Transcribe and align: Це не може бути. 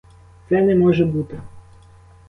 Це 0.49 0.61
не 0.61 0.75
може 0.75 1.05
бути. 1.05 1.41